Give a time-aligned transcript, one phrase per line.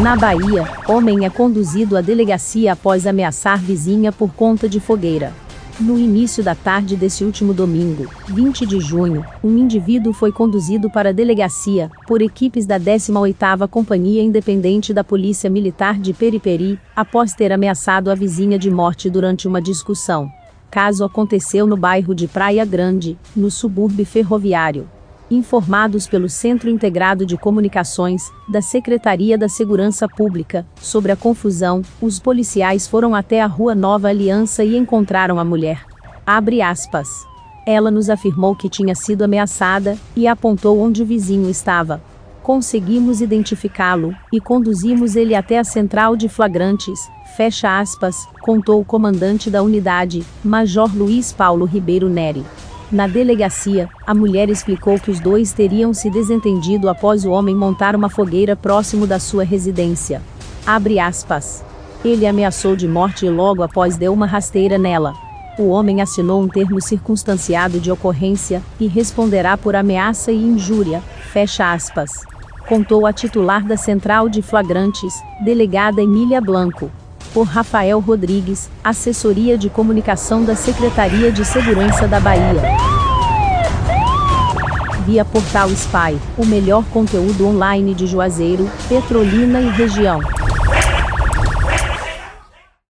[0.00, 5.32] Na Bahia, homem é conduzido à delegacia após ameaçar vizinha por conta de fogueira.
[5.80, 11.08] No início da tarde desse último domingo, 20 de junho, um indivíduo foi conduzido para
[11.08, 17.50] a delegacia por equipes da 18ª Companhia Independente da Polícia Militar de Periperi, após ter
[17.50, 20.30] ameaçado a vizinha de morte durante uma discussão.
[20.70, 24.86] Caso aconteceu no bairro de Praia Grande, no subúrbio ferroviário.
[25.28, 32.20] Informados pelo Centro Integrado de Comunicações, da Secretaria da Segurança Pública, sobre a confusão, os
[32.20, 35.84] policiais foram até a Rua Nova Aliança e encontraram a mulher.
[36.24, 37.08] Abre aspas.
[37.66, 42.00] Ela nos afirmou que tinha sido ameaçada e apontou onde o vizinho estava.
[42.40, 47.00] Conseguimos identificá-lo e conduzimos ele até a central de flagrantes.
[47.36, 52.44] Fecha aspas, contou o comandante da unidade, Major Luiz Paulo Ribeiro Neri.
[52.90, 57.96] Na delegacia, a mulher explicou que os dois teriam se desentendido após o homem montar
[57.96, 60.22] uma fogueira próximo da sua residência.
[60.64, 61.64] Abre aspas.
[62.04, 65.14] Ele ameaçou de morte e logo após deu uma rasteira nela.
[65.58, 71.02] O homem assinou um termo circunstanciado de ocorrência e responderá por ameaça e injúria.
[71.32, 72.12] Fecha aspas.
[72.68, 75.12] Contou a titular da Central de Flagrantes,
[75.44, 76.88] delegada Emília Blanco
[77.36, 82.62] por Rafael Rodrigues, Assessoria de Comunicação da Secretaria de Segurança da Bahia.
[85.04, 90.18] Via Portal Spy, o melhor conteúdo online de Juazeiro, Petrolina e região.